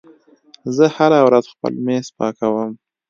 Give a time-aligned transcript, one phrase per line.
[0.75, 2.71] زه هره ورځ خپل میز پاکوم.